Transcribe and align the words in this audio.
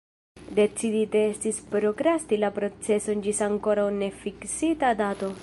Decidite 0.59 1.21
estis 1.33 1.59
prokrasti 1.75 2.41
la 2.45 2.51
proceson 2.57 3.23
ĝis 3.27 3.45
ankoraŭ 3.51 3.87
nefiksita 4.01 4.93
dato. 5.05 5.33